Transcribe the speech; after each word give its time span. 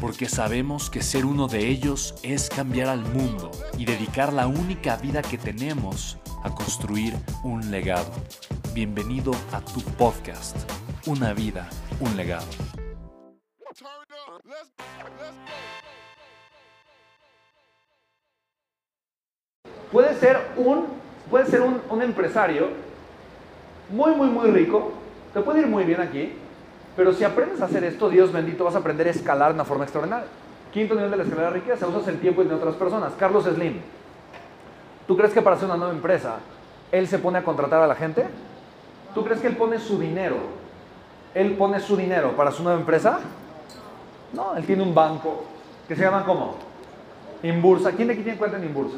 porque 0.00 0.28
sabemos 0.28 0.90
que 0.90 1.02
ser 1.02 1.24
uno 1.24 1.48
de 1.48 1.68
ellos 1.68 2.14
es 2.22 2.48
cambiar 2.48 2.88
al 2.88 3.00
mundo 3.00 3.50
y 3.78 3.84
dedicar 3.84 4.32
la 4.32 4.46
única 4.46 4.96
vida 4.96 5.22
que 5.22 5.38
tenemos 5.38 6.18
a 6.42 6.54
construir 6.54 7.14
un 7.42 7.70
legado. 7.70 8.10
Bienvenido 8.74 9.32
a 9.52 9.60
tu 9.60 9.80
podcast, 9.80 10.56
Una 11.06 11.32
vida, 11.32 11.68
un 12.00 12.16
legado. 12.16 12.46
Puede 19.92 20.18
ser 20.18 20.38
un, 20.56 20.86
puede 21.30 21.46
ser 21.46 21.62
un, 21.62 21.80
un 21.88 22.02
empresario 22.02 22.68
muy, 23.90 24.14
muy, 24.14 24.28
muy 24.28 24.50
rico, 24.50 24.92
te 25.32 25.40
puede 25.40 25.60
ir 25.60 25.68
muy 25.68 25.84
bien 25.84 26.00
aquí, 26.00 26.32
pero 26.96 27.12
si 27.12 27.24
aprendes 27.24 27.60
a 27.60 27.66
hacer 27.66 27.84
esto, 27.84 28.08
Dios 28.08 28.32
bendito, 28.32 28.64
vas 28.64 28.74
a 28.74 28.78
aprender 28.78 29.06
a 29.06 29.10
escalar 29.10 29.48
de 29.48 29.54
una 29.54 29.64
forma 29.64 29.84
extraordinaria. 29.84 30.26
Quinto 30.72 30.94
nivel 30.94 31.10
de 31.10 31.16
la 31.18 31.22
escalera 31.24 31.50
de 31.50 31.54
riqueza, 31.54 31.86
usas 31.86 32.08
el 32.08 32.18
tiempo 32.18 32.42
y 32.42 32.46
de 32.46 32.54
otras 32.54 32.74
personas. 32.74 33.12
Carlos 33.18 33.44
Slim, 33.44 33.80
¿tú 35.06 35.16
crees 35.16 35.34
que 35.34 35.42
para 35.42 35.56
hacer 35.56 35.66
una 35.66 35.76
nueva 35.76 35.92
empresa, 35.92 36.36
él 36.90 37.06
se 37.06 37.18
pone 37.18 37.38
a 37.38 37.44
contratar 37.44 37.82
a 37.82 37.86
la 37.86 37.94
gente? 37.94 38.26
¿Tú 39.14 39.24
crees 39.24 39.40
que 39.40 39.46
él 39.46 39.56
pone 39.56 39.78
su 39.78 39.98
dinero? 39.98 40.36
¿Él 41.34 41.54
pone 41.56 41.80
su 41.80 41.96
dinero 41.96 42.32
para 42.32 42.50
su 42.50 42.62
nueva 42.62 42.78
empresa? 42.78 43.20
No, 44.32 44.56
él 44.56 44.64
tiene 44.64 44.82
un 44.82 44.94
banco 44.94 45.44
que 45.86 45.94
se 45.94 46.02
llama 46.02 46.24
¿cómo? 46.24 46.56
Inbursa. 47.42 47.92
¿Quién 47.92 48.08
de 48.08 48.14
aquí 48.14 48.22
tiene 48.22 48.38
cuenta 48.38 48.56
en 48.56 48.64
Inbursa? 48.64 48.96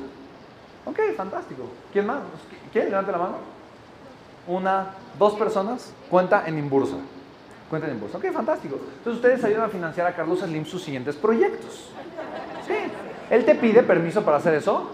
Ok, 0.85 0.99
fantástico. 1.17 1.65
¿Quién 1.93 2.07
más? 2.07 2.19
¿Quién? 2.73 2.91
Levante 2.91 3.13
la 3.13 3.19
mano. 3.19 3.37
Una, 4.47 4.95
dos 5.19 5.35
personas, 5.35 5.93
cuenta 6.09 6.45
en 6.47 6.59
Inbursa. 6.59 6.97
Cuenta 7.69 7.88
en 7.88 8.00
bolsa. 8.00 8.19
Ok, 8.19 8.27
fantástico. 8.33 8.77
Entonces 8.98 9.14
ustedes 9.14 9.44
ayudan 9.44 9.64
a 9.64 9.69
financiar 9.69 10.06
a 10.06 10.14
Carlos 10.14 10.41
Slim 10.41 10.64
sus 10.64 10.83
siguientes 10.83 11.16
proyectos. 11.16 11.91
Sí. 12.66 12.74
¿Él 13.30 13.44
te 13.44 13.55
pide 13.55 13.83
permiso 13.83 14.22
para 14.22 14.38
hacer 14.38 14.55
eso? 14.55 14.91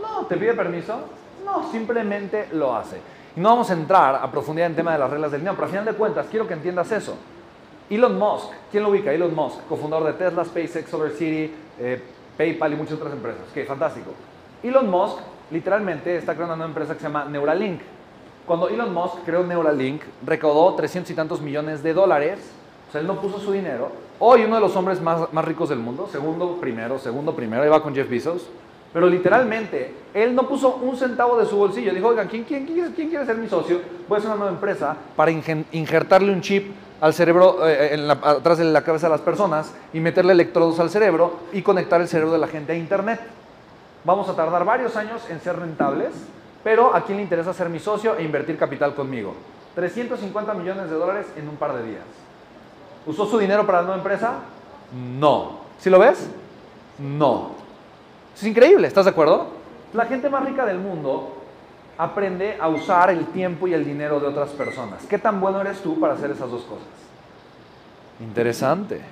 No. 0.00 0.26
¿Te 0.26 0.36
pide 0.36 0.54
permiso? 0.54 1.00
No, 1.44 1.70
simplemente 1.70 2.48
lo 2.52 2.76
hace. 2.76 3.00
Y 3.36 3.40
no 3.40 3.50
vamos 3.50 3.70
a 3.70 3.74
entrar 3.74 4.14
a 4.16 4.30
profundidad 4.30 4.68
en 4.68 4.76
tema 4.76 4.92
de 4.92 4.98
las 4.98 5.10
reglas 5.10 5.30
del 5.30 5.40
dinero, 5.40 5.56
pero 5.56 5.66
a 5.66 5.70
final 5.70 5.84
de 5.84 5.92
cuentas 5.92 6.26
quiero 6.30 6.46
que 6.46 6.54
entiendas 6.54 6.90
eso. 6.92 7.16
Elon 7.90 8.18
Musk, 8.18 8.48
¿quién 8.70 8.82
lo 8.82 8.90
ubica? 8.90 9.12
Elon 9.12 9.34
Musk, 9.34 9.66
cofundador 9.68 10.06
de 10.06 10.12
Tesla, 10.14 10.44
SpaceX, 10.44 10.88
SolarCity, 10.88 11.52
eh, 11.78 12.02
PayPal 12.36 12.72
y 12.72 12.76
muchas 12.76 12.94
otras 12.94 13.12
empresas. 13.12 13.42
Ok, 13.50 13.66
fantástico. 13.66 14.10
Elon 14.62 14.90
Musk 14.90 15.18
literalmente 15.50 16.16
está 16.16 16.34
creando 16.34 16.54
una 16.54 16.64
empresa 16.64 16.94
que 16.94 17.00
se 17.00 17.06
llama 17.06 17.26
Neuralink. 17.26 17.80
Cuando 18.46 18.68
Elon 18.68 18.94
Musk 18.94 19.24
creó 19.24 19.42
Neuralink, 19.42 20.02
recaudó 20.24 20.74
300 20.74 21.10
y 21.10 21.14
tantos 21.14 21.40
millones 21.40 21.82
de 21.82 21.92
dólares. 21.92 22.38
O 22.88 22.92
sea, 22.92 23.00
él 23.00 23.06
no 23.06 23.20
puso 23.20 23.40
su 23.40 23.52
dinero. 23.52 23.90
Hoy 24.20 24.44
uno 24.44 24.54
de 24.54 24.60
los 24.60 24.76
hombres 24.76 25.00
más, 25.00 25.32
más 25.32 25.44
ricos 25.44 25.68
del 25.68 25.80
mundo, 25.80 26.08
segundo, 26.10 26.56
primero, 26.60 26.98
segundo, 26.98 27.34
primero, 27.34 27.62
ahí 27.62 27.68
va 27.68 27.82
con 27.82 27.94
Jeff 27.94 28.08
Bezos. 28.08 28.48
Pero 28.92 29.08
literalmente, 29.08 29.92
él 30.14 30.34
no 30.34 30.48
puso 30.48 30.76
un 30.76 30.96
centavo 30.96 31.36
de 31.36 31.44
su 31.44 31.56
bolsillo. 31.56 31.92
Dijo, 31.92 32.08
oigan, 32.08 32.28
¿quién, 32.28 32.44
quién, 32.44 32.64
quién, 32.64 32.92
quién 32.92 33.08
quiere 33.10 33.26
ser 33.26 33.36
mi 33.36 33.48
socio? 33.48 33.80
Voy 34.08 34.16
a 34.16 34.18
hacer 34.18 34.30
una 34.30 34.38
nueva 34.38 34.52
empresa 34.52 34.96
para 35.16 35.30
injertarle 35.30 36.32
un 36.32 36.40
chip 36.40 36.72
al 37.00 37.12
cerebro, 37.12 37.66
eh, 37.66 37.94
en 37.94 38.08
la, 38.08 38.14
atrás 38.14 38.58
de 38.58 38.64
la 38.64 38.82
cabeza 38.82 39.08
de 39.08 39.10
las 39.10 39.20
personas 39.20 39.72
y 39.92 40.00
meterle 40.00 40.32
electrodos 40.32 40.80
al 40.80 40.88
cerebro 40.88 41.40
y 41.52 41.62
conectar 41.62 42.00
el 42.00 42.08
cerebro 42.08 42.32
de 42.32 42.38
la 42.38 42.48
gente 42.48 42.72
a 42.72 42.76
Internet. 42.76 43.20
Vamos 44.04 44.28
a 44.28 44.36
tardar 44.36 44.64
varios 44.64 44.96
años 44.96 45.28
en 45.28 45.40
ser 45.40 45.58
rentables, 45.58 46.10
pero 46.66 46.92
¿a 46.96 47.04
quién 47.04 47.18
le 47.18 47.22
interesa 47.22 47.54
ser 47.54 47.68
mi 47.68 47.78
socio 47.78 48.16
e 48.16 48.24
invertir 48.24 48.58
capital 48.58 48.92
conmigo? 48.92 49.34
350 49.76 50.52
millones 50.54 50.90
de 50.90 50.96
dólares 50.96 51.26
en 51.36 51.48
un 51.48 51.54
par 51.54 51.72
de 51.76 51.84
días. 51.84 52.02
¿Usó 53.06 53.24
su 53.24 53.38
dinero 53.38 53.64
para 53.64 53.78
la 53.78 53.84
nueva 53.84 53.98
empresa? 53.98 54.40
No. 54.92 55.60
¿Sí 55.78 55.90
lo 55.90 56.00
ves? 56.00 56.28
No. 56.98 57.52
Es 58.34 58.42
increíble, 58.42 58.88
¿estás 58.88 59.04
de 59.04 59.12
acuerdo? 59.12 59.46
La 59.92 60.06
gente 60.06 60.28
más 60.28 60.44
rica 60.44 60.66
del 60.66 60.78
mundo 60.78 61.36
aprende 61.98 62.58
a 62.60 62.66
usar 62.66 63.10
el 63.10 63.26
tiempo 63.26 63.68
y 63.68 63.72
el 63.72 63.84
dinero 63.84 64.18
de 64.18 64.26
otras 64.26 64.50
personas. 64.50 65.06
¿Qué 65.08 65.18
tan 65.18 65.40
bueno 65.40 65.60
eres 65.60 65.78
tú 65.82 66.00
para 66.00 66.14
hacer 66.14 66.32
esas 66.32 66.50
dos 66.50 66.62
cosas? 66.62 66.88
Interesante. 68.18 69.02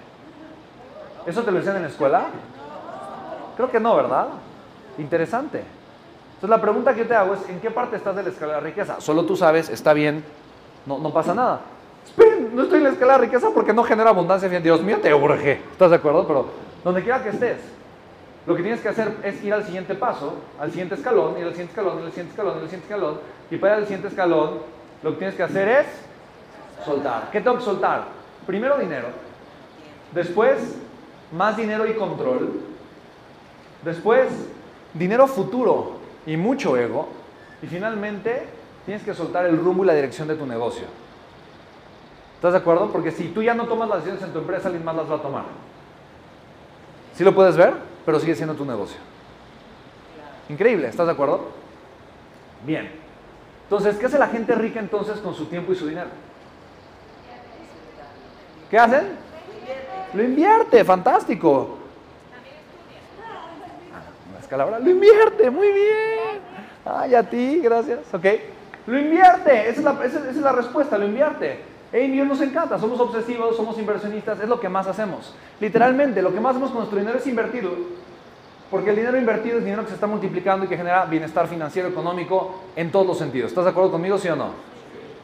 ¿Eso 1.25 1.45
te 1.45 1.53
lo 1.53 1.61
dicen 1.61 1.77
en 1.77 1.83
la 1.83 1.89
escuela? 1.89 2.25
Creo 3.55 3.71
que 3.71 3.79
no, 3.79 3.95
¿verdad? 3.95 4.27
Interesante. 4.99 5.63
Entonces 6.45 6.61
la 6.61 6.63
pregunta 6.63 6.93
que 6.93 7.01
yo 7.01 7.07
te 7.07 7.15
hago 7.15 7.33
es, 7.33 7.49
¿en 7.49 7.59
qué 7.59 7.71
parte 7.71 7.97
estás 7.97 8.15
de 8.17 8.23
la 8.23 8.29
escala 8.29 8.57
de 8.57 8.61
riqueza? 8.61 9.01
Solo 9.01 9.25
tú 9.25 9.35
sabes, 9.35 9.71
está 9.71 9.95
bien, 9.95 10.23
no, 10.85 10.99
no 10.99 11.11
pasa 11.11 11.35
nada. 11.35 11.61
No 12.53 12.65
estoy 12.65 12.81
en 12.81 12.85
la 12.85 12.91
escala 12.91 13.15
de 13.15 13.21
riqueza 13.21 13.49
porque 13.55 13.73
no 13.73 13.83
genera 13.83 14.11
abundancia. 14.11 14.51
Dios 14.61 14.83
mío, 14.83 14.99
te 15.01 15.15
urge. 15.15 15.53
¿Estás 15.73 15.89
de 15.89 15.97
acuerdo? 15.97 16.27
Pero 16.27 16.47
donde 16.85 17.03
quiera 17.03 17.23
que 17.23 17.31
estés, 17.31 17.57
lo 18.47 18.55
que 18.55 18.61
tienes 18.61 18.83
que 18.83 18.91
hacer 18.91 19.17
es 19.23 19.43
ir 19.43 19.55
al 19.55 19.65
siguiente 19.65 19.95
paso, 19.95 20.35
al 20.61 20.69
siguiente 20.69 20.97
escalón, 20.97 21.39
ir 21.39 21.45
al 21.45 21.53
siguiente 21.53 21.73
escalón, 21.73 22.01
ir 22.01 22.05
al 22.05 22.11
siguiente 22.11 22.33
escalón, 22.33 22.57
ir 22.57 22.63
al 22.63 22.69
siguiente 22.69 22.95
escalón. 22.95 23.21
Y 23.51 23.57
para 23.57 23.73
ir 23.73 23.79
al 23.79 23.85
siguiente 23.85 24.09
escalón, 24.09 24.51
lo 25.03 25.11
que 25.13 25.17
tienes 25.17 25.37
que 25.37 25.43
hacer 25.45 25.67
es 25.67 25.87
soltar. 26.85 27.31
¿Qué 27.33 27.41
tengo 27.41 27.57
que 27.57 27.65
soltar? 27.65 28.05
Primero 28.47 28.77
dinero. 28.77 29.09
Después, 30.13 30.77
más 31.33 31.57
dinero 31.57 31.87
y 31.87 31.95
control. 31.95 32.61
Después, 33.83 34.29
dinero 34.93 35.27
futuro 35.27 36.04
y 36.27 36.37
mucho 36.37 36.77
ego. 36.77 37.09
Y 37.63 37.67
finalmente, 37.67 38.47
tienes 38.85 39.03
que 39.03 39.15
soltar 39.15 39.47
el 39.47 39.59
rumbo 39.59 39.85
y 39.85 39.87
la 39.87 39.95
dirección 39.95 40.29
de 40.29 40.35
tu 40.35 40.47
negocio. 40.47 40.87
¿Estás 42.37 42.53
de 42.53 42.59
acuerdo? 42.59 42.91
Porque 42.91 43.11
si 43.11 43.29
tú 43.29 43.43
ya 43.43 43.55
no 43.55 43.67
tomas 43.67 43.89
las 43.89 43.99
decisiones 43.99 44.25
en 44.25 44.33
tu 44.33 44.39
empresa, 44.41 44.69
alguien 44.69 44.85
más 44.85 44.97
las 44.97 45.11
va 45.11 45.17
a 45.17 45.23
tomar. 45.23 45.45
¿Sí 47.15 47.25
lo 47.25 47.35
puedes 47.35 47.57
ver? 47.57 47.73
Pero 48.05 48.21
sigue 48.21 48.35
siendo 48.35 48.55
tu 48.55 48.65
negocio. 48.65 48.99
Increíble, 50.49 50.89
¿estás 50.89 51.07
de 51.07 51.13
acuerdo? 51.13 51.49
Bien. 52.67 52.91
Entonces, 53.63 53.97
¿qué 53.97 54.07
hace 54.07 54.19
la 54.19 54.29
gente 54.29 54.55
rica 54.55 54.79
entonces 54.79 55.19
con 55.21 55.35
su 55.35 55.47
tiempo 55.47 55.73
y 55.73 55.77
su 55.77 55.87
dinero? 55.87 56.09
¿Qué 58.71 58.79
hacen? 58.79 59.09
Lo 60.13 60.23
invierte, 60.23 60.85
fantástico. 60.85 61.79
Escalabra, 64.55 64.79
lo 64.79 64.89
invierte, 64.89 65.51
muy 65.51 65.67
bien. 65.67 66.39
Ay, 66.85 67.17
a 67.17 67.29
ti, 67.29 67.59
gracias. 67.59 67.99
Ok. 68.13 68.25
Lo 68.87 68.97
invierte, 68.97 69.69
esa 69.69 69.81
es 69.81 69.83
la, 69.83 70.05
esa 70.05 70.31
es 70.31 70.37
la 70.37 70.53
respuesta, 70.53 70.97
lo 70.97 71.07
invierte. 71.07 71.59
Hey, 71.91 72.09
Dios 72.13 72.25
nos 72.25 72.41
encanta, 72.41 72.79
somos 72.79 73.01
obsesivos, 73.01 73.57
somos 73.57 73.77
inversionistas, 73.81 74.39
es 74.39 74.49
lo 74.49 74.61
que 74.61 74.69
más 74.69 74.87
hacemos. 74.87 75.35
Literalmente, 75.59 76.23
lo 76.23 76.33
que 76.33 76.39
más 76.39 76.53
hacemos 76.53 76.71
con 76.71 76.79
nuestro 76.79 77.01
dinero 77.01 77.19
es 77.19 77.27
invertirlo. 77.27 77.73
Porque 78.71 78.91
el 78.91 78.97
dinero 78.97 79.19
invertido 79.19 79.59
es 79.59 79.65
dinero 79.65 79.83
que 79.83 79.89
se 79.89 79.95
está 79.95 80.07
multiplicando 80.07 80.67
y 80.67 80.69
que 80.69 80.77
genera 80.77 81.05
bienestar 81.07 81.49
financiero, 81.49 81.89
económico, 81.89 82.63
en 82.77 82.93
todos 82.93 83.09
los 83.09 83.19
sentidos. 83.19 83.49
¿Estás 83.49 83.65
de 83.65 83.71
acuerdo 83.73 83.91
conmigo, 83.91 84.19
sí 84.19 84.29
o 84.29 84.37
no? 84.37 84.51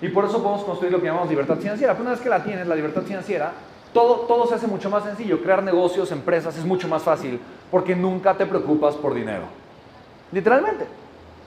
Y 0.03 0.09
por 0.09 0.25
eso 0.25 0.43
podemos 0.43 0.65
construir 0.65 0.93
lo 0.93 0.99
que 0.99 1.07
llamamos 1.07 1.29
libertad 1.29 1.57
financiera. 1.57 1.93
Pero 1.93 2.03
una 2.03 2.13
vez 2.13 2.21
que 2.21 2.29
la 2.29 2.43
tienes, 2.43 2.67
la 2.67 2.75
libertad 2.75 3.03
financiera, 3.03 3.53
todo, 3.93 4.21
todo 4.27 4.47
se 4.47 4.55
hace 4.55 4.67
mucho 4.67 4.91
más 4.91 5.05
sencillo. 5.05 5.43
Crear 5.43 5.63
negocios, 5.63 6.13
empresas, 6.13 6.57
es 6.57 6.65
mucho 6.65 6.89
más 6.89 7.03
fácil 7.03 7.41
porque 7.71 7.95
nunca 7.95 8.35
te 8.35 8.47
preocupas 8.47 8.95
por 8.97 9.15
dinero. 9.15 9.45
Literalmente. 10.33 10.87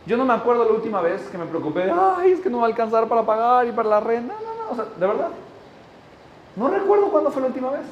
Yo 0.06 0.18
no 0.18 0.26
me 0.26 0.34
acuerdo 0.34 0.66
la 0.66 0.72
última 0.72 1.00
vez 1.02 1.22
que 1.30 1.38
me 1.38 1.46
preocupé 1.46 1.90
ay, 1.90 2.34
es 2.34 2.42
que 2.42 2.50
no 2.50 2.58
va 2.58 2.66
a 2.66 2.68
alcanzar 2.68 3.08
para 3.08 3.24
pagar 3.24 3.68
y 3.68 3.72
para 3.72 3.88
la 3.90 4.00
renta. 4.02 4.34
No, 4.34 4.54
no, 4.54 4.64
no, 4.66 4.72
o 4.72 4.76
sea, 4.76 4.86
de 4.98 5.08
verdad. 5.08 5.30
No 6.56 6.68
recuerdo 6.68 7.10
cuándo 7.10 7.32
fue 7.32 7.42
la 7.42 7.48
última 7.48 7.70
vez. 7.72 7.86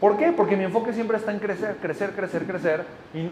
¿Por 0.00 0.16
qué? 0.16 0.32
Porque 0.32 0.56
mi 0.56 0.64
enfoque 0.64 0.92
siempre 0.92 1.16
está 1.16 1.32
en 1.32 1.38
crecer, 1.38 1.76
crecer, 1.80 2.10
crecer, 2.14 2.46
crecer. 2.46 2.84
Y 3.14 3.30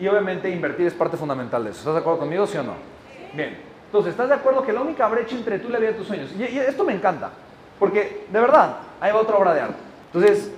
Y, 0.00 0.08
obviamente 0.08 0.50
invertir 0.50 0.86
es 0.86 0.94
parte 0.94 1.16
fundamental 1.16 1.62
de 1.62 1.70
eso. 1.70 1.80
¿Estás 1.80 1.94
de 1.94 2.00
acuerdo 2.00 2.20
conmigo, 2.20 2.46
sí 2.46 2.58
o 2.58 2.62
no? 2.62 2.74
Bien. 3.34 3.56
Entonces, 3.86 4.12
¿estás 4.12 4.28
de 4.28 4.34
acuerdo 4.34 4.62
que 4.62 4.72
la 4.72 4.80
única 4.80 5.06
brecha 5.08 5.36
entre 5.36 5.58
tú 5.58 5.68
y 5.68 5.72
la 5.72 5.78
vida 5.78 5.90
de 5.90 5.98
tus 5.98 6.06
sueños? 6.06 6.32
Y 6.36 6.42
esto 6.42 6.84
me 6.84 6.92
encanta, 6.92 7.30
porque 7.78 8.26
de 8.30 8.40
verdad, 8.40 8.78
ahí 9.00 9.12
va 9.12 9.20
otra 9.20 9.36
obra 9.36 9.54
de 9.54 9.60
arte. 9.60 9.82
Entonces, 10.12 10.50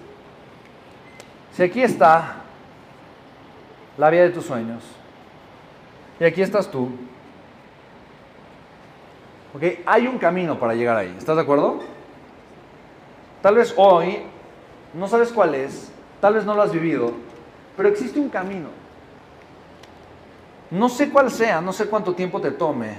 si 1.52 1.62
aquí 1.62 1.82
está 1.82 2.36
la 3.96 4.10
vida 4.10 4.22
de 4.22 4.30
tus 4.30 4.44
sueños, 4.44 4.82
y 6.18 6.24
aquí 6.24 6.42
estás 6.42 6.70
tú, 6.70 6.90
¿ok? 9.54 9.62
Hay 9.86 10.06
un 10.06 10.18
camino 10.18 10.58
para 10.58 10.74
llegar 10.74 10.96
ahí, 10.96 11.14
¿estás 11.18 11.36
de 11.36 11.42
acuerdo? 11.42 11.80
Tal 13.42 13.56
vez 13.56 13.74
hoy 13.76 14.20
no 14.94 15.08
sabes 15.08 15.32
cuál 15.32 15.54
es, 15.54 15.90
tal 16.20 16.34
vez 16.34 16.44
no 16.44 16.54
lo 16.54 16.62
has 16.62 16.72
vivido, 16.72 17.12
pero 17.76 17.88
existe 17.88 18.20
un 18.20 18.28
camino. 18.28 18.68
No 20.70 20.88
sé 20.88 21.10
cuál 21.10 21.30
sea, 21.30 21.60
no 21.60 21.72
sé 21.72 21.86
cuánto 21.86 22.14
tiempo 22.14 22.40
te 22.40 22.50
tome 22.50 22.96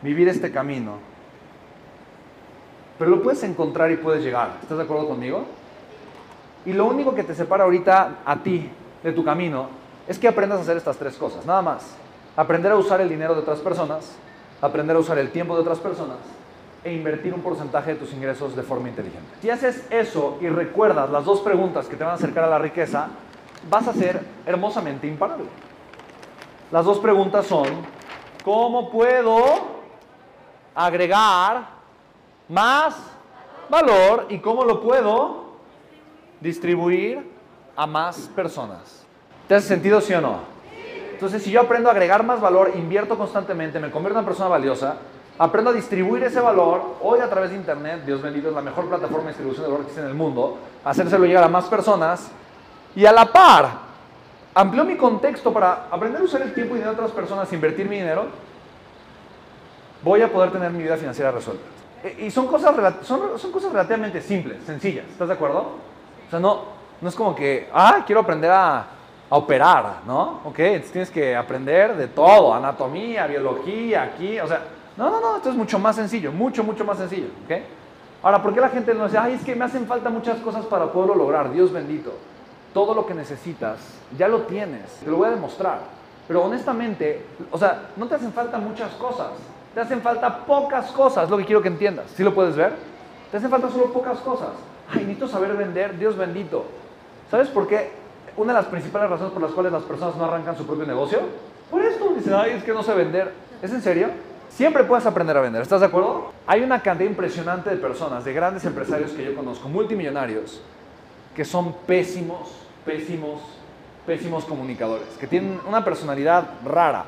vivir 0.00 0.28
este 0.28 0.50
camino, 0.50 0.98
pero 2.98 3.10
lo 3.10 3.22
puedes 3.22 3.42
encontrar 3.42 3.90
y 3.90 3.96
puedes 3.96 4.22
llegar. 4.22 4.58
¿Estás 4.62 4.78
de 4.78 4.84
acuerdo 4.84 5.08
conmigo? 5.08 5.44
Y 6.66 6.72
lo 6.72 6.86
único 6.86 7.14
que 7.14 7.24
te 7.24 7.34
separa 7.34 7.64
ahorita 7.64 8.18
a 8.24 8.36
ti 8.42 8.70
de 9.02 9.12
tu 9.12 9.24
camino 9.24 9.68
es 10.06 10.18
que 10.18 10.28
aprendas 10.28 10.58
a 10.58 10.62
hacer 10.62 10.76
estas 10.76 10.96
tres 10.96 11.16
cosas, 11.16 11.44
nada 11.44 11.62
más. 11.62 11.94
Aprender 12.36 12.72
a 12.72 12.76
usar 12.76 13.00
el 13.00 13.08
dinero 13.08 13.34
de 13.34 13.40
otras 13.40 13.60
personas, 13.60 14.12
aprender 14.60 14.96
a 14.96 14.98
usar 14.98 15.18
el 15.18 15.30
tiempo 15.30 15.54
de 15.54 15.62
otras 15.62 15.78
personas 15.78 16.18
e 16.82 16.92
invertir 16.92 17.32
un 17.32 17.40
porcentaje 17.40 17.94
de 17.94 18.00
tus 18.00 18.12
ingresos 18.12 18.54
de 18.54 18.62
forma 18.62 18.88
inteligente. 18.88 19.28
Si 19.40 19.50
haces 19.50 19.86
eso 19.90 20.38
y 20.40 20.48
recuerdas 20.48 21.10
las 21.10 21.24
dos 21.24 21.40
preguntas 21.40 21.86
que 21.86 21.96
te 21.96 22.04
van 22.04 22.12
a 22.12 22.16
acercar 22.16 22.44
a 22.44 22.48
la 22.48 22.58
riqueza, 22.58 23.08
vas 23.70 23.88
a 23.88 23.92
ser 23.92 24.20
hermosamente 24.46 25.06
imparable. 25.06 25.46
Las 26.70 26.84
dos 26.84 26.98
preguntas 26.98 27.46
son, 27.46 27.66
¿cómo 28.44 28.90
puedo 28.90 29.44
agregar 30.74 31.73
más 32.48 32.96
valor 33.68 34.26
y 34.28 34.38
cómo 34.38 34.64
lo 34.64 34.80
puedo 34.80 35.44
distribuir 36.40 37.30
a 37.76 37.86
más 37.86 38.30
personas? 38.34 39.04
¿Te 39.48 39.54
hace 39.54 39.68
sentido, 39.68 40.00
sí 40.00 40.14
o 40.14 40.20
no? 40.20 40.54
Entonces, 41.12 41.42
si 41.42 41.50
yo 41.50 41.60
aprendo 41.60 41.88
a 41.88 41.92
agregar 41.92 42.24
más 42.24 42.40
valor, 42.40 42.72
invierto 42.74 43.16
constantemente, 43.16 43.78
me 43.78 43.90
convierto 43.90 44.18
en 44.18 44.24
una 44.24 44.28
persona 44.28 44.48
valiosa, 44.48 44.96
aprendo 45.38 45.70
a 45.70 45.72
distribuir 45.72 46.24
ese 46.24 46.40
valor, 46.40 46.96
hoy 47.02 47.20
a 47.20 47.30
través 47.30 47.50
de 47.50 47.56
Internet, 47.56 48.02
Dios 48.04 48.20
bendito, 48.20 48.48
es 48.48 48.54
la 48.54 48.60
mejor 48.60 48.88
plataforma 48.88 49.24
de 49.24 49.28
distribución 49.28 49.64
de 49.64 49.70
valor 49.70 49.80
que 49.80 49.90
existe 49.90 50.02
en 50.02 50.08
el 50.08 50.14
mundo, 50.14 50.58
hacérselo 50.84 51.24
llegar 51.24 51.44
a 51.44 51.48
más 51.48 51.66
personas, 51.66 52.30
y 52.96 53.06
a 53.06 53.12
la 53.12 53.26
par, 53.26 53.68
amplio 54.54 54.84
mi 54.84 54.96
contexto 54.96 55.52
para 55.52 55.86
aprender 55.90 56.20
a 56.20 56.24
usar 56.24 56.42
el 56.42 56.54
tiempo 56.54 56.74
y 56.74 56.78
dinero 56.78 56.94
de 56.94 57.00
otras 57.00 57.16
personas, 57.16 57.52
invertir 57.52 57.88
mi 57.88 57.96
dinero, 57.96 58.26
voy 60.02 60.22
a 60.22 60.32
poder 60.32 60.52
tener 60.52 60.70
mi 60.70 60.82
vida 60.82 60.96
financiera 60.96 61.30
resuelta. 61.30 61.73
Y 62.18 62.30
son 62.30 62.46
cosas, 62.46 62.74
son, 63.02 63.38
son 63.38 63.50
cosas 63.50 63.72
relativamente 63.72 64.20
simples, 64.20 64.62
sencillas, 64.64 65.06
¿estás 65.08 65.28
de 65.28 65.34
acuerdo? 65.34 65.60
O 66.26 66.30
sea, 66.30 66.38
no, 66.38 66.62
no 67.00 67.08
es 67.08 67.14
como 67.14 67.34
que, 67.34 67.68
ah, 67.72 68.02
quiero 68.04 68.20
aprender 68.20 68.50
a, 68.50 68.78
a 69.30 69.36
operar, 69.36 70.00
¿no? 70.06 70.40
Ok, 70.44 70.58
entonces 70.58 70.92
tienes 70.92 71.10
que 71.10 71.34
aprender 71.34 71.96
de 71.96 72.08
todo, 72.08 72.52
anatomía, 72.52 73.26
biología, 73.26 74.02
aquí, 74.02 74.38
o 74.38 74.46
sea, 74.46 74.62
no, 74.96 75.10
no, 75.10 75.20
no, 75.20 75.36
esto 75.36 75.50
es 75.50 75.56
mucho 75.56 75.78
más 75.78 75.96
sencillo, 75.96 76.30
mucho, 76.30 76.62
mucho 76.62 76.84
más 76.84 76.98
sencillo. 76.98 77.26
¿ok? 77.44 77.56
Ahora, 78.22 78.42
¿por 78.42 78.54
qué 78.54 78.60
la 78.60 78.68
gente 78.68 78.94
no 78.94 79.04
dice, 79.04 79.18
ay, 79.18 79.34
es 79.34 79.44
que 79.44 79.54
me 79.54 79.64
hacen 79.64 79.86
falta 79.86 80.08
muchas 80.08 80.38
cosas 80.38 80.64
para 80.66 80.92
poderlo 80.92 81.14
lograr? 81.14 81.52
Dios 81.52 81.72
bendito. 81.72 82.12
Todo 82.72 82.94
lo 82.94 83.06
que 83.06 83.14
necesitas 83.14 83.78
ya 84.16 84.28
lo 84.28 84.42
tienes, 84.42 84.90
te 85.04 85.10
lo 85.10 85.18
voy 85.18 85.28
a 85.28 85.32
demostrar. 85.32 85.80
Pero 86.26 86.42
honestamente, 86.42 87.26
o 87.50 87.58
sea, 87.58 87.90
no 87.96 88.06
te 88.06 88.14
hacen 88.14 88.32
falta 88.32 88.58
muchas 88.58 88.92
cosas, 88.92 89.32
te 89.74 89.80
hacen 89.80 90.00
falta 90.00 90.44
pocas 90.46 90.92
cosas, 90.92 91.28
lo 91.28 91.36
que 91.36 91.44
quiero 91.44 91.60
que 91.60 91.68
entiendas. 91.68 92.06
¿Sí 92.14 92.22
lo 92.22 92.32
puedes 92.32 92.54
ver? 92.54 92.72
Te 93.30 93.36
hacen 93.38 93.50
falta 93.50 93.68
solo 93.68 93.92
pocas 93.92 94.18
cosas. 94.20 94.50
Ay, 94.88 95.00
necesito 95.00 95.26
saber 95.26 95.56
vender, 95.56 95.98
Dios 95.98 96.16
bendito. 96.16 96.64
¿Sabes 97.30 97.48
por 97.48 97.66
qué? 97.66 97.90
Una 98.36 98.52
de 98.52 98.60
las 98.60 98.66
principales 98.66 99.10
razones 99.10 99.32
por 99.32 99.42
las 99.42 99.50
cuales 99.50 99.72
las 99.72 99.82
personas 99.82 100.16
no 100.16 100.24
arrancan 100.24 100.56
su 100.56 100.66
propio 100.66 100.86
negocio, 100.86 101.18
por 101.70 101.82
esto 101.82 102.12
dicen, 102.14 102.34
ay, 102.34 102.52
es 102.52 102.62
que 102.64 102.72
no 102.72 102.82
sé 102.82 102.94
vender. 102.94 103.32
¿Es 103.62 103.72
en 103.72 103.82
serio? 103.82 104.08
Siempre 104.48 104.84
puedes 104.84 105.04
aprender 105.06 105.36
a 105.36 105.40
vender, 105.40 105.62
¿estás 105.62 105.80
de 105.80 105.86
acuerdo? 105.86 106.30
Hay 106.46 106.62
una 106.62 106.80
cantidad 106.80 107.10
impresionante 107.10 107.70
de 107.70 107.76
personas, 107.76 108.24
de 108.24 108.32
grandes 108.32 108.64
empresarios 108.64 109.10
que 109.10 109.24
yo 109.24 109.34
conozco, 109.34 109.68
multimillonarios, 109.68 110.60
que 111.34 111.44
son 111.44 111.72
pésimos, 111.86 112.52
pésimos, 112.84 113.40
pésimos 114.06 114.44
comunicadores, 114.44 115.08
que 115.18 115.26
tienen 115.26 115.60
una 115.66 115.84
personalidad 115.84 116.44
rara. 116.64 117.06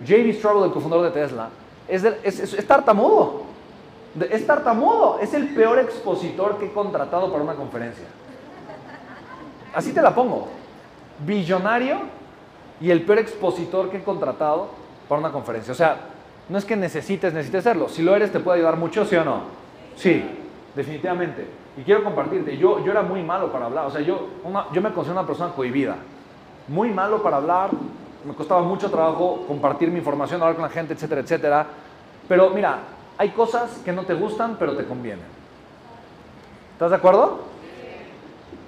J.B. 0.00 0.32
Straubel, 0.34 0.64
el 0.64 0.72
cofundador 0.72 1.06
de 1.06 1.20
Tesla, 1.20 1.50
es, 1.88 2.04
es, 2.04 2.66
tartamudo. 2.66 3.42
Es 4.30 4.46
tartamudo, 4.46 5.18
es 5.20 5.34
el 5.34 5.54
peor 5.54 5.78
expositor 5.78 6.58
que 6.58 6.66
he 6.66 6.72
contratado 6.72 7.30
para 7.30 7.44
una 7.44 7.54
conferencia. 7.54 8.06
Así 9.74 9.92
te 9.92 10.00
la 10.00 10.14
pongo. 10.14 10.48
Billonario 11.26 11.98
y 12.80 12.90
el 12.90 13.02
peor 13.02 13.18
expositor 13.18 13.90
que 13.90 13.98
he 13.98 14.02
contratado 14.02 14.70
para 15.08 15.20
una 15.20 15.32
conferencia. 15.32 15.72
O 15.72 15.76
sea, 15.76 15.98
no 16.48 16.58
es 16.58 16.64
que 16.64 16.76
necesites, 16.76 17.32
necesites 17.32 17.64
serlo. 17.64 17.88
Si 17.88 18.02
lo 18.02 18.14
eres, 18.14 18.32
te 18.32 18.40
puede 18.40 18.58
ayudar 18.58 18.76
mucho, 18.76 19.04
¿sí 19.04 19.16
o 19.16 19.24
no? 19.24 19.42
Sí, 19.96 20.24
definitivamente. 20.74 21.46
Y 21.76 21.82
quiero 21.82 22.02
compartirte, 22.02 22.56
yo, 22.56 22.82
yo 22.84 22.92
era 22.92 23.02
muy 23.02 23.22
malo 23.22 23.52
para 23.52 23.66
hablar. 23.66 23.86
O 23.86 23.90
sea, 23.90 24.00
yo, 24.00 24.28
yo 24.72 24.82
me 24.82 24.92
considero 24.92 25.20
una 25.20 25.26
persona 25.26 25.52
cohibida. 25.52 25.96
Muy 26.68 26.90
malo 26.90 27.22
para 27.22 27.36
hablar. 27.36 27.70
Me 28.26 28.34
costaba 28.34 28.60
mucho 28.62 28.90
trabajo 28.90 29.44
compartir 29.46 29.88
mi 29.88 29.98
información, 29.98 30.42
hablar 30.42 30.56
con 30.56 30.64
la 30.64 30.68
gente, 30.68 30.94
etcétera, 30.94 31.20
etcétera. 31.20 31.66
Pero 32.28 32.50
mira, 32.50 32.80
hay 33.18 33.30
cosas 33.30 33.78
que 33.84 33.92
no 33.92 34.02
te 34.02 34.14
gustan, 34.14 34.56
pero 34.58 34.76
te 34.76 34.84
convienen. 34.84 35.24
¿Estás 36.72 36.90
de 36.90 36.96
acuerdo? 36.96 37.38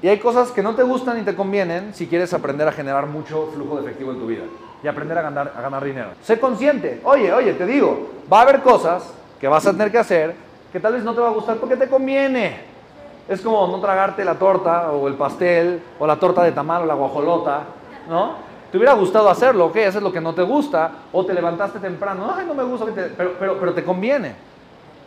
Y 0.00 0.06
hay 0.06 0.20
cosas 0.20 0.52
que 0.52 0.62
no 0.62 0.76
te 0.76 0.84
gustan 0.84 1.18
y 1.20 1.22
te 1.22 1.34
convienen 1.34 1.92
si 1.92 2.06
quieres 2.06 2.32
aprender 2.32 2.68
a 2.68 2.72
generar 2.72 3.06
mucho 3.06 3.50
flujo 3.52 3.76
de 3.76 3.82
efectivo 3.82 4.12
en 4.12 4.20
tu 4.20 4.26
vida 4.28 4.44
y 4.80 4.86
aprender 4.86 5.18
a 5.18 5.22
ganar, 5.22 5.52
a 5.56 5.60
ganar 5.60 5.84
dinero. 5.84 6.10
Sé 6.22 6.38
consciente. 6.38 7.00
Oye, 7.02 7.32
oye, 7.32 7.54
te 7.54 7.66
digo, 7.66 8.10
va 8.32 8.38
a 8.38 8.42
haber 8.42 8.62
cosas 8.62 9.12
que 9.40 9.48
vas 9.48 9.66
a 9.66 9.72
tener 9.72 9.90
que 9.90 9.98
hacer 9.98 10.36
que 10.72 10.78
tal 10.78 10.92
vez 10.92 11.02
no 11.02 11.14
te 11.14 11.20
va 11.20 11.28
a 11.28 11.32
gustar 11.32 11.56
porque 11.56 11.76
te 11.76 11.88
conviene. 11.88 12.60
Es 13.28 13.40
como 13.40 13.66
no 13.66 13.80
tragarte 13.80 14.24
la 14.24 14.36
torta 14.36 14.92
o 14.92 15.08
el 15.08 15.14
pastel 15.14 15.82
o 15.98 16.06
la 16.06 16.16
torta 16.16 16.44
de 16.44 16.52
tamal 16.52 16.82
o 16.82 16.86
la 16.86 16.94
guajolota, 16.94 17.64
¿no? 18.08 18.47
Te 18.70 18.76
hubiera 18.76 18.92
gustado 18.92 19.30
hacerlo, 19.30 19.66
ok, 19.66 19.76
haces 19.78 20.02
lo 20.02 20.12
que 20.12 20.20
no 20.20 20.34
te 20.34 20.42
gusta 20.42 20.92
o 21.12 21.24
te 21.24 21.32
levantaste 21.32 21.78
temprano, 21.78 22.30
ay, 22.34 22.44
no 22.46 22.54
me 22.54 22.64
gusta, 22.64 22.86
pero, 23.16 23.34
pero, 23.38 23.58
pero 23.58 23.74
te 23.74 23.82
conviene. 23.82 24.34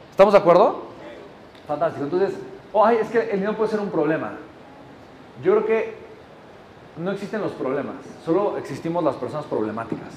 ¿Estamos 0.09 0.33
de 0.33 0.39
acuerdo? 0.39 0.83
Fantástico. 1.67 2.05
Entonces, 2.05 2.37
oh, 2.73 2.83
ay, 2.83 2.97
es 3.01 3.09
que 3.09 3.19
el 3.19 3.39
dinero 3.39 3.55
puede 3.55 3.69
ser 3.69 3.79
un 3.79 3.91
problema. 3.91 4.33
Yo 5.43 5.53
creo 5.53 5.65
que 5.65 5.95
no 6.97 7.11
existen 7.11 7.41
los 7.41 7.51
problemas, 7.51 7.95
solo 8.25 8.57
existimos 8.57 9.03
las 9.03 9.15
personas 9.15 9.45
problemáticas. 9.45 10.09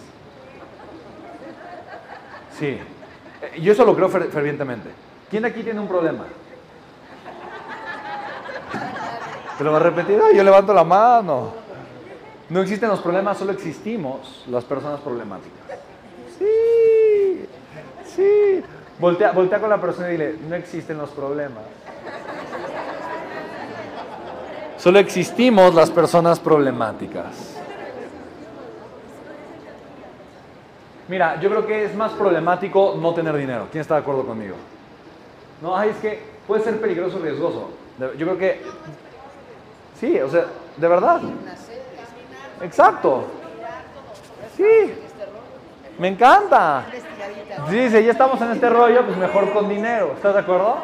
Sí, 2.58 2.66
eh, 2.66 3.60
yo 3.60 3.72
eso 3.72 3.84
lo 3.84 3.94
creo 3.94 4.08
fervientemente. 4.08 4.90
¿Quién 5.30 5.44
aquí 5.44 5.62
tiene 5.62 5.80
un 5.80 5.88
problema? 5.88 6.24
¿Te 9.58 9.64
lo 9.64 9.70
va 9.70 9.76
a 9.78 9.80
repetir? 9.80 10.20
yo 10.34 10.42
levanto 10.42 10.72
la 10.74 10.84
mano. 10.84 11.63
No 12.50 12.60
existen 12.60 12.88
los 12.88 13.00
problemas, 13.00 13.38
solo 13.38 13.52
existimos 13.52 14.44
las 14.48 14.64
personas 14.64 15.00
problemáticas. 15.00 15.78
Sí, 16.38 17.46
sí. 18.04 18.62
Voltea, 18.98 19.32
voltea 19.32 19.60
con 19.60 19.70
la 19.70 19.80
persona 19.80 20.08
y 20.08 20.12
dile, 20.12 20.36
no 20.48 20.54
existen 20.54 20.98
los 20.98 21.10
problemas. 21.10 21.64
Solo 24.78 24.98
existimos 24.98 25.74
las 25.74 25.90
personas 25.90 26.38
problemáticas. 26.38 27.54
Mira, 31.08 31.40
yo 31.40 31.50
creo 31.50 31.66
que 31.66 31.84
es 31.84 31.94
más 31.94 32.12
problemático 32.12 32.96
no 33.00 33.14
tener 33.14 33.36
dinero. 33.36 33.68
¿Quién 33.70 33.82
está 33.82 33.94
de 33.94 34.00
acuerdo 34.00 34.26
conmigo? 34.26 34.56
No, 35.60 35.80
es 35.82 35.96
que 35.96 36.22
puede 36.46 36.62
ser 36.62 36.80
peligroso, 36.80 37.18
riesgoso. 37.18 37.70
Yo 37.98 38.26
creo 38.26 38.38
que 38.38 38.60
sí, 39.98 40.18
o 40.20 40.28
sea, 40.28 40.46
de 40.76 40.88
verdad. 40.88 41.20
Exacto. 42.64 43.26
Sí. 44.56 44.94
Me 45.98 46.08
encanta. 46.08 46.86
Dice, 47.70 48.02
ya 48.02 48.12
estamos 48.12 48.40
en 48.40 48.52
este 48.52 48.68
rollo, 48.68 49.04
pues 49.04 49.16
mejor 49.16 49.52
con 49.52 49.68
dinero. 49.68 50.12
¿Estás 50.14 50.34
de 50.34 50.40
acuerdo? 50.40 50.76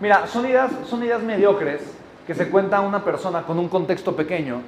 Mira, 0.00 0.26
son 0.26 0.46
ideas, 0.46 0.70
son 0.86 1.02
ideas 1.02 1.22
mediocres 1.22 1.82
que 2.26 2.34
se 2.34 2.50
cuenta 2.50 2.80
una 2.80 3.04
persona 3.04 3.42
con 3.42 3.58
un 3.58 3.68
contexto 3.68 4.14
pequeño 4.14 4.60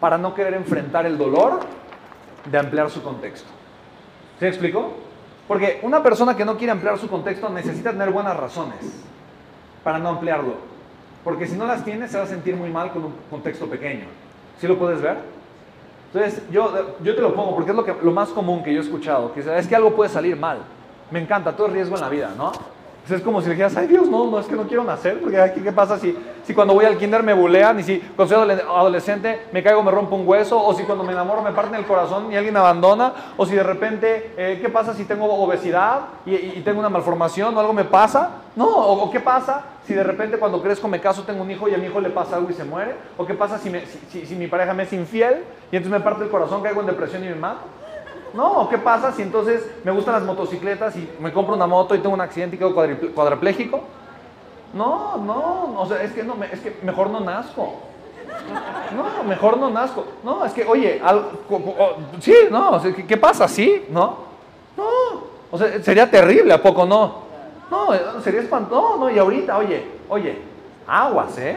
para 0.00 0.18
no 0.18 0.34
querer 0.34 0.54
enfrentar 0.54 1.06
el 1.06 1.16
dolor 1.16 1.60
de 2.44 2.58
ampliar 2.58 2.90
su 2.90 3.02
contexto. 3.02 3.48
¿Se 4.38 4.44
me 4.44 4.48
explico? 4.50 4.94
Porque 5.46 5.80
una 5.82 6.02
persona 6.02 6.36
que 6.36 6.44
no 6.44 6.56
quiere 6.56 6.72
ampliar 6.72 6.98
su 6.98 7.08
contexto 7.08 7.48
necesita 7.48 7.90
tener 7.90 8.10
buenas 8.10 8.36
razones 8.36 8.78
para 9.82 9.98
no 9.98 10.10
ampliarlo. 10.10 10.54
Porque 11.24 11.46
si 11.46 11.56
no 11.56 11.66
las 11.66 11.84
tiene, 11.84 12.08
se 12.08 12.18
va 12.18 12.24
a 12.24 12.26
sentir 12.28 12.54
muy 12.54 12.70
mal 12.70 12.90
con 12.92 13.04
un 13.04 13.14
contexto 13.30 13.66
pequeño. 13.66 14.06
¿Sí 14.60 14.66
lo 14.66 14.78
puedes 14.78 15.00
ver? 15.00 15.37
Entonces, 16.12 16.42
yo, 16.50 16.96
yo 17.02 17.14
te 17.14 17.20
lo 17.20 17.34
pongo 17.34 17.54
porque 17.54 17.70
es 17.70 17.76
lo, 17.76 17.84
que, 17.84 17.94
lo 18.02 18.12
más 18.12 18.30
común 18.30 18.62
que 18.62 18.72
yo 18.72 18.80
he 18.80 18.82
escuchado, 18.82 19.32
que 19.32 19.40
es 19.40 19.66
que 19.66 19.76
algo 19.76 19.94
puede 19.94 20.08
salir 20.10 20.36
mal. 20.36 20.58
Me 21.10 21.20
encanta, 21.20 21.54
todo 21.54 21.66
es 21.66 21.72
riesgo 21.74 21.96
en 21.96 22.00
la 22.00 22.08
vida, 22.08 22.32
¿no? 22.36 22.52
Es 23.14 23.22
como 23.22 23.40
si 23.40 23.50
dijeras, 23.50 23.76
ay 23.76 23.86
Dios, 23.86 24.08
no, 24.08 24.26
no, 24.26 24.38
es 24.38 24.46
que 24.46 24.54
no 24.54 24.64
quiero 24.64 24.84
nacer, 24.84 25.20
porque 25.20 25.40
aquí 25.40 25.60
qué 25.60 25.72
pasa 25.72 25.98
si, 25.98 26.16
si 26.44 26.54
cuando 26.54 26.74
voy 26.74 26.84
al 26.84 26.96
kinder 26.98 27.22
me 27.22 27.32
bulean, 27.32 27.80
y 27.80 27.82
si 27.82 27.98
cuando 27.98 28.34
soy 28.34 28.50
adolescente 28.50 29.46
me 29.52 29.62
caigo, 29.62 29.82
me 29.82 29.90
rompo 29.90 30.16
un 30.16 30.26
hueso, 30.26 30.62
o 30.62 30.74
si 30.74 30.84
cuando 30.84 31.04
me 31.04 31.12
enamoro 31.12 31.42
me 31.42 31.52
parten 31.52 31.76
el 31.76 31.86
corazón 31.86 32.32
y 32.32 32.36
alguien 32.36 32.54
me 32.54 32.60
abandona, 32.60 33.12
o 33.36 33.46
si 33.46 33.54
de 33.54 33.62
repente, 33.62 34.32
eh, 34.36 34.58
¿qué 34.60 34.68
pasa 34.68 34.94
si 34.94 35.04
tengo 35.04 35.26
obesidad 35.26 36.00
y, 36.26 36.60
tengo 36.60 36.80
una 36.80 36.88
malformación 36.88 37.56
o 37.56 37.60
algo 37.60 37.72
me 37.72 37.84
pasa? 37.84 38.30
No, 38.56 38.66
o, 38.66 39.10
qué 39.10 39.20
pasa 39.20 39.62
si 39.86 39.94
de 39.94 40.02
repente 40.02 40.36
cuando 40.36 40.60
crezco 40.60 40.88
me 40.88 41.00
caso 41.00 41.22
tengo 41.22 41.42
un 41.42 41.50
hijo 41.50 41.68
y 41.68 41.74
a 41.74 41.78
mi 41.78 41.86
hijo 41.86 42.00
le 42.00 42.10
pasa 42.10 42.36
algo 42.36 42.50
y 42.50 42.54
se 42.54 42.64
muere, 42.64 42.94
o 43.16 43.24
qué 43.24 43.34
pasa 43.34 43.58
si, 43.58 43.72
si, 44.10 44.26
si 44.26 44.34
mi 44.34 44.48
pareja 44.48 44.74
me 44.74 44.82
es 44.82 44.92
infiel 44.92 45.44
y 45.72 45.76
entonces 45.76 45.98
me 45.98 46.04
parte 46.04 46.24
el 46.24 46.30
corazón, 46.30 46.62
caigo 46.62 46.80
en 46.80 46.88
depresión 46.88 47.24
y 47.24 47.28
me 47.28 47.36
mato. 47.36 47.77
No, 48.34 48.68
¿qué 48.68 48.78
pasa 48.78 49.12
si 49.12 49.22
entonces 49.22 49.62
me 49.84 49.92
gustan 49.92 50.14
las 50.14 50.22
motocicletas 50.22 50.96
y 50.96 51.08
me 51.20 51.32
compro 51.32 51.54
una 51.54 51.66
moto 51.66 51.94
y 51.94 51.98
tengo 51.98 52.14
un 52.14 52.20
accidente 52.20 52.56
y 52.56 52.58
quedo 52.58 52.74
cuadrapléjico? 53.14 53.80
No, 54.74 55.16
no, 55.16 55.80
o 55.80 55.86
sea, 55.86 56.02
es 56.02 56.12
que, 56.12 56.22
no, 56.22 56.36
es 56.44 56.60
que 56.60 56.78
mejor 56.82 57.10
no 57.10 57.20
nazco. 57.20 57.74
No, 58.94 59.24
mejor 59.24 59.56
no 59.56 59.70
nazco. 59.70 60.04
No, 60.22 60.44
es 60.44 60.52
que, 60.52 60.64
oye, 60.64 61.00
sí, 62.20 62.34
no, 62.50 62.80
¿qué, 63.06 63.16
pasa? 63.16 63.48
¿Sí? 63.48 63.86
¿No? 63.88 64.28
No, 64.76 64.84
o 65.50 65.58
sea, 65.58 65.82
sería 65.82 66.10
terrible, 66.10 66.52
¿a 66.52 66.62
poco 66.62 66.84
no? 66.84 67.28
No, 67.70 67.88
sería 68.22 68.40
espantoso, 68.40 68.96
no, 68.98 69.10
y 69.10 69.18
ahorita, 69.18 69.56
oye, 69.56 69.86
oye, 70.08 70.38
aguas, 70.86 71.36
¿eh? 71.38 71.56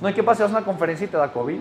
No 0.00 0.08
hay 0.08 0.14
que 0.14 0.22
pasar 0.22 0.48
una 0.48 0.62
conferencia 0.62 1.04
y 1.04 1.08
te 1.08 1.16
da 1.16 1.32
COVID. 1.32 1.60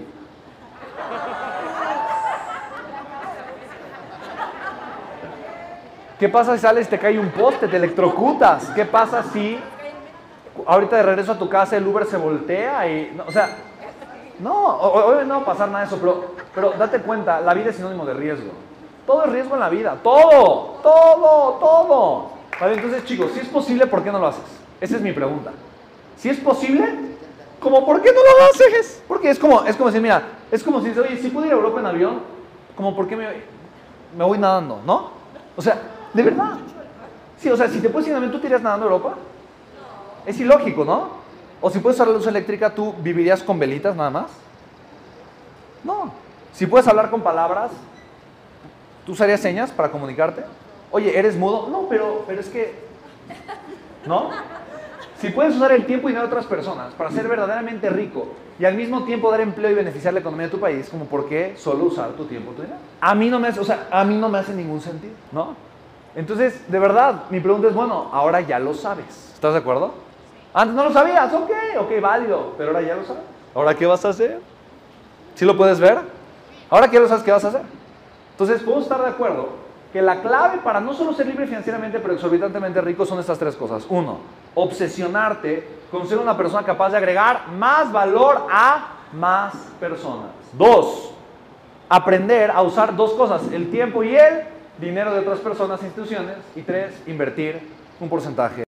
¿Qué 6.19 6.27
pasa 6.27 6.53
si 6.55 6.59
sales 6.59 6.87
y 6.87 6.89
te 6.89 6.99
cae 6.99 7.17
un 7.17 7.29
poste, 7.29 7.69
te 7.69 7.77
electrocutas? 7.77 8.69
¿Qué 8.75 8.83
pasa 8.83 9.23
si 9.31 9.57
ahorita 10.65 10.97
de 10.97 11.03
regreso 11.03 11.31
a 11.31 11.39
tu 11.39 11.47
casa 11.47 11.77
el 11.77 11.87
Uber 11.87 12.05
se 12.05 12.17
voltea 12.17 12.91
y, 12.91 13.17
o 13.25 13.31
sea, 13.31 13.55
no, 14.39 14.75
hoy 14.75 15.25
no 15.25 15.35
va 15.35 15.41
a 15.41 15.45
pasar 15.45 15.69
nada 15.69 15.79
de 15.79 15.85
eso, 15.85 15.97
pero, 15.97 16.35
pero 16.53 16.71
date 16.71 16.99
cuenta, 16.99 17.39
la 17.39 17.53
vida 17.53 17.69
es 17.69 17.77
sinónimo 17.77 18.05
de 18.05 18.13
riesgo. 18.13 18.51
Todo 19.07 19.23
es 19.23 19.31
riesgo 19.31 19.53
en 19.53 19.61
la 19.61 19.69
vida, 19.69 19.97
todo, 20.03 20.79
todo, 20.83 21.57
todo. 21.57 22.29
Vale, 22.59 22.73
entonces 22.75 23.05
chicos, 23.05 23.31
si 23.33 23.39
es 23.39 23.47
posible, 23.47 23.87
¿por 23.87 24.03
qué 24.03 24.11
no 24.11 24.19
lo 24.19 24.27
haces? 24.27 24.43
Esa 24.81 24.97
es 24.97 25.01
mi 25.01 25.13
pregunta. 25.13 25.51
Si 26.17 26.27
es 26.27 26.37
posible, 26.39 26.85
¿cómo 27.61 27.85
por 27.85 28.01
qué 28.01 28.11
no 28.11 28.19
lo 28.19 28.49
haces? 28.51 29.01
Porque 29.07 29.29
es 29.29 29.39
como, 29.39 29.63
es 29.63 29.77
como 29.77 29.87
decir, 29.87 30.01
mira, 30.01 30.23
es 30.51 30.61
como 30.63 30.81
si, 30.81 30.89
oye, 30.89 31.15
si 31.15 31.29
puedo 31.29 31.47
ir 31.47 31.53
a 31.53 31.55
Europa 31.55 31.79
en 31.79 31.85
avión, 31.85 32.19
como 32.75 32.93
por 32.93 33.07
qué 33.07 33.15
me, 33.15 33.25
me 34.17 34.23
voy 34.25 34.37
nadando, 34.37 34.81
¿no? 34.85 35.11
O 35.55 35.61
sea, 35.61 35.79
de 36.13 36.23
verdad. 36.23 36.57
Sí, 37.39 37.49
o 37.49 37.57
sea, 37.57 37.67
si 37.67 37.79
te 37.79 37.89
puedes 37.89 38.07
ir 38.07 38.13
nadando, 38.13 38.35
¿tú 38.35 38.39
te 38.39 38.47
irías 38.47 38.61
nadando 38.61 38.85
a 38.85 38.89
Europa? 38.89 39.15
Es 40.25 40.39
ilógico, 40.39 40.83
¿no? 40.83 41.09
O 41.61 41.69
si 41.69 41.79
puedes 41.79 41.97
usar 41.97 42.07
la 42.07 42.13
luz 42.13 42.27
eléctrica, 42.27 42.73
¿tú 42.73 42.93
vivirías 42.99 43.43
con 43.43 43.59
velitas 43.59 43.95
nada 43.95 44.09
más? 44.09 44.31
No. 45.83 46.11
Si 46.53 46.65
puedes 46.65 46.87
hablar 46.87 47.09
con 47.09 47.21
palabras, 47.21 47.71
¿tú 49.05 49.13
usarías 49.13 49.39
señas 49.39 49.71
para 49.71 49.91
comunicarte? 49.91 50.43
Oye, 50.91 51.17
¿eres 51.17 51.37
mudo? 51.37 51.67
No, 51.69 51.87
pero, 51.89 52.23
pero 52.27 52.41
es 52.41 52.49
que... 52.49 52.73
¿No? 54.05 54.31
Si 55.19 55.29
puedes 55.29 55.55
usar 55.55 55.73
el 55.73 55.85
tiempo 55.85 56.07
y 56.07 56.11
dinero 56.11 56.27
de 56.27 56.33
otras 56.33 56.45
personas 56.45 56.93
para 56.93 57.11
ser 57.11 57.27
verdaderamente 57.27 57.89
rico 57.89 58.27
y 58.57 58.65
al 58.65 58.75
mismo 58.75 59.03
tiempo 59.03 59.29
dar 59.29 59.41
empleo 59.41 59.71
y 59.71 59.73
beneficiar 59.73 60.13
la 60.13 60.21
economía 60.21 60.47
de 60.47 60.51
tu 60.51 60.59
país, 60.59 60.87
como 60.89 61.05
por 61.05 61.27
qué 61.27 61.55
solo 61.57 61.85
usar 61.85 62.11
tu 62.11 62.25
tiempo 62.25 62.51
y 62.51 62.55
tu 62.55 62.61
dinero. 62.61 62.79
A 63.01 63.15
mí 63.15 63.29
no 63.29 63.39
me 63.39 63.49
hace, 63.49 63.59
o 63.59 63.65
sea, 63.65 63.87
a 63.91 64.03
mí 64.05 64.15
no 64.15 64.29
me 64.29 64.37
hace 64.37 64.53
ningún 64.53 64.79
sentido, 64.79 65.13
¿no? 65.31 65.55
Entonces, 66.15 66.69
de 66.69 66.79
verdad, 66.79 67.23
mi 67.29 67.39
pregunta 67.39 67.67
es, 67.67 67.73
bueno, 67.73 68.09
ahora 68.11 68.41
ya 68.41 68.59
lo 68.59 68.73
sabes. 68.73 69.31
¿Estás 69.33 69.53
de 69.53 69.59
acuerdo? 69.59 69.93
Antes 70.53 70.75
no 70.75 70.83
lo 70.83 70.91
sabías, 70.91 71.31
ok, 71.33 71.51
ok, 71.79 72.01
válido, 72.01 72.53
pero 72.57 72.71
ahora 72.71 72.81
ya 72.81 72.95
lo 72.95 73.05
sabes. 73.05 73.23
¿Ahora 73.53 73.75
qué 73.75 73.85
vas 73.85 74.03
a 74.05 74.09
hacer? 74.09 74.39
¿Sí 75.35 75.45
lo 75.45 75.55
puedes 75.55 75.79
ver? 75.79 75.99
Ahora 76.69 76.89
que 76.89 76.99
lo 76.99 77.07
sabes, 77.07 77.23
¿qué 77.23 77.31
vas 77.31 77.45
a 77.45 77.49
hacer? 77.49 77.61
Entonces, 78.31 78.61
podemos 78.61 78.83
estar 78.83 79.01
de 79.01 79.09
acuerdo 79.09 79.49
que 79.93 80.01
la 80.01 80.21
clave 80.21 80.59
para 80.59 80.79
no 80.79 80.93
solo 80.93 81.13
ser 81.13 81.27
libre 81.27 81.47
financieramente, 81.47 81.99
pero 81.99 82.13
exorbitantemente 82.13 82.79
rico 82.81 83.05
son 83.05 83.19
estas 83.19 83.39
tres 83.39 83.55
cosas. 83.55 83.85
Uno, 83.89 84.19
obsesionarte 84.55 85.79
con 85.91 86.07
ser 86.07 86.19
una 86.19 86.37
persona 86.37 86.63
capaz 86.63 86.91
de 86.91 86.97
agregar 86.97 87.47
más 87.57 87.91
valor 87.91 88.47
a 88.51 88.97
más 89.13 89.53
personas. 89.79 90.29
Dos, 90.53 91.11
aprender 91.87 92.51
a 92.51 92.61
usar 92.61 92.95
dos 92.95 93.13
cosas, 93.13 93.41
el 93.51 93.71
tiempo 93.71 94.03
y 94.03 94.15
el 94.15 94.43
dinero 94.79 95.13
de 95.13 95.19
otras 95.19 95.39
personas 95.39 95.81
e 95.81 95.85
instituciones. 95.85 96.37
Y 96.55 96.61
tres, 96.61 96.93
invertir 97.07 97.59
un 97.99 98.09
porcentaje 98.09 98.55